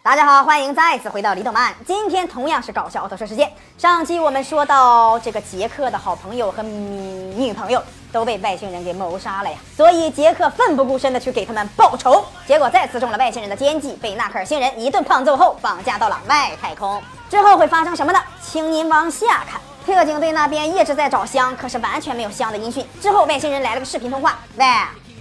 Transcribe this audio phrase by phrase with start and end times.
[0.00, 1.74] 大家好，欢迎再次回到李动漫。
[1.84, 3.50] 今天同样是搞笑奥特说时间。
[3.76, 7.82] 上期我们说到，这个杰克的好朋友和女朋友
[8.12, 17.02] 都被外星人给谋杀了呀，所以杰克奋不顾身的去给他们报仇，结果再次中了外星人的奸计，被纳克尔星人一顿胖揍后绑架到了外太空。
[17.28, 18.22] 之后会发生什么呢？
[18.40, 19.60] 请您往下看。
[19.84, 22.86] 特警队那边一直在找香，可是完全没有香的音讯。
[23.00, 24.64] 之后外星人来了个视频通话，喂。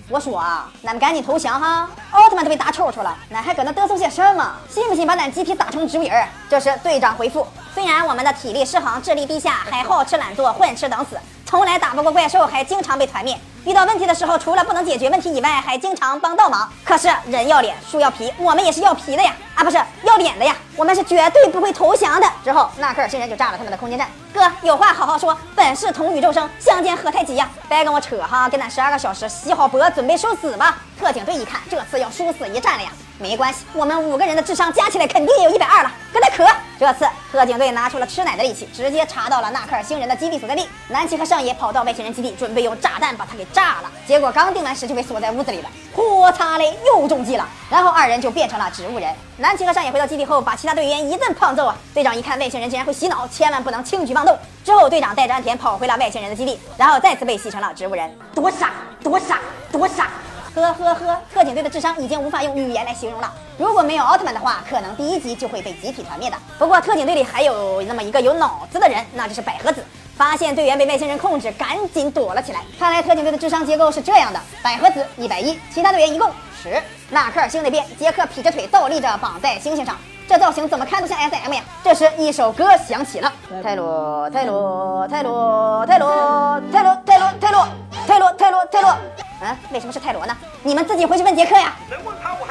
[0.10, 1.90] 我说啊，咱们赶紧投降哈！
[2.12, 4.54] 奥特曼都被打抽抽了，咱还搁那嘚瑟些什么？
[4.70, 6.26] 信不信把咱集体打成植物人？
[6.50, 13.38] 这时队长回复：虽然我们的体力失衡、智力低下，还好吃懒做、混吃等死，从来打不过怪兽，还经常被团灭。
[13.66, 16.72] 遇到问题的时候，除了不能解决问题以外，还经常帮倒忙。
[16.86, 19.34] 可是人要脸，树要皮，我们也是要皮的呀！
[19.56, 20.56] 啊，不是要脸的呀！
[20.78, 22.26] 我们是绝对不会投降的。
[22.46, 24.08] 之后，纳克尔星人就炸了他们的空间站。
[24.38, 27.50] 哥，有话好好说，本是同宇宙生，相见何太急呀！
[27.68, 30.78] 别跟我扯哈，给咱十二个小时洗好脖，准备受死吧！
[31.00, 32.92] 特警队一看，这次要殊死一战了呀！
[33.18, 36.48] 没关系，我们五个人的智商加起来肯定也有一百二了，跟他磕！
[36.80, 40.70] 这次特警队拿出了吃奶的力气，直接查到了纳克尔星人的基地所在地。
[40.90, 43.92] 南奇和上野跑到外星人基地，准备用炸弹把他给炸了。
[44.08, 47.46] 结果刚定完时就被锁在屋子里了，嚯擦嘞，又中计了。
[47.70, 49.14] 然后二人就变成了植物人。
[49.36, 51.76] 南奇和上野回到基地后，把其他队员一顿胖揍啊！
[51.94, 54.40] 队长一看外星人竟然会洗脑，千万不能轻举妄动。
[54.64, 58.10] 之后队长带着安田跑回了外星人的基地，然后再次被洗成了植物人。
[58.34, 58.72] 多傻，
[59.04, 59.42] 多傻，
[59.74, 60.10] 多傻！
[60.56, 63.32] 呵呵呵，特警队的智商已经无法用语言来形容了。
[63.58, 66.38] 如果没有奥特曼的话，可能第一集就会被集体团灭的。
[66.58, 69.84] 不过特警队里还有那么一个有脑子的人，那就是百合子。
[70.18, 72.62] 发现队员被外星人控制，赶紧躲了起来。
[72.80, 76.28] 看来特警队的智商结构是这样的：百合子一百一，其他队员一共
[76.62, 76.82] 十。
[77.12, 79.96] 纳克尔星那边，杰克劈着腿倒立着绑在星星上，
[80.28, 81.64] 这造型怎么看都像 SM 呀。
[81.84, 83.32] 这时一首歌响起了：
[83.64, 87.68] 泰罗泰罗泰罗泰罗泰罗泰罗泰罗
[88.08, 88.98] 泰罗泰罗泰罗。
[89.40, 90.36] 嗯，为什么是泰罗呢？
[90.64, 91.76] 你们自己回去问杰克呀。
[91.92, 92.47] 能问他，我。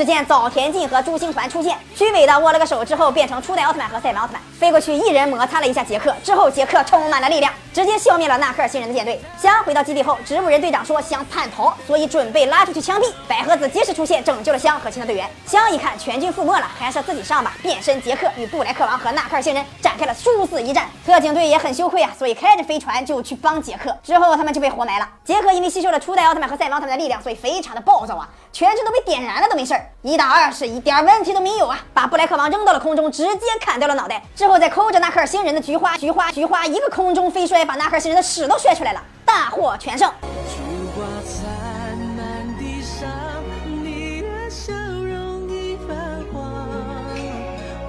[0.00, 9.20] 只见早田进和朱星团出现，虚伪的握了个手之后，变成初代奥特曼和赛文奥特曼，飞过去一人摩擦了一下杰克，之后杰克充满了力量，直接消灭了纳克尔星人的舰队。
[9.36, 13.12] 香回到基地后，植物人队长说香叛逃，所以准备拉出去枪毙。
[13.28, 15.28] 百合子及时出现，拯救了香和其他队员。
[15.44, 17.52] 香一看全军覆没了，还是自己上吧。
[17.60, 20.88] 变身杰克与布莱克王和纳克尔星人展开了殊死一战。
[21.04, 23.94] 特警队也很羞愧啊，所以开着飞船就去帮杰克。
[24.02, 25.06] 之后他们就被活埋了。
[25.26, 29.89] 杰克因为吸收了初代奥特曼和赛文奥特曼的力量，所以非常的暴躁啊，全身都被点燃了都没事儿。
[30.02, 31.78] 一打二是一点问题都没有啊！
[31.92, 40.10] 把布莱克王扔到了空中，直接砍掉了脑袋，之后再抠着纳克尔星人的菊花，菊花，菊花，一个空中飞摔，把纳克尔星人的屎都摔出来了，大获全胜。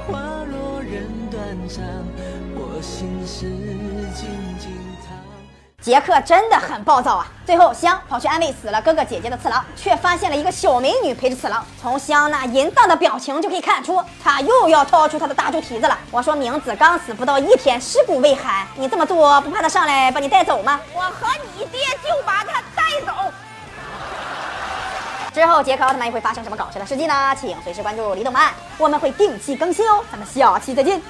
[0.07, 0.19] 花
[0.51, 1.83] 落人断肠，
[2.55, 3.45] 我心事
[5.81, 7.27] 杰克真的很暴躁啊！
[7.43, 11.65] 最后香跑去安慰死了哥哥姐姐的次郎，却发现了一个小美女陪着次郎。
[11.81, 15.97] 从香那淫荡的表情就可以看出，他又要掏出他的大猪蹄子了。
[16.11, 20.79] 我说明子刚死不到一天，尸骨未寒，你这么做不怕他上来把你带走吗？
[20.93, 21.27] 我和
[21.57, 23.11] 你爹就把他带走。
[25.33, 27.35] 之后杰克奥特曼又会发生什么搞笑的事迹呢？
[27.35, 30.03] 请随时关注李动漫，我们会定期更新哦。
[30.11, 31.01] 咱们下期再见。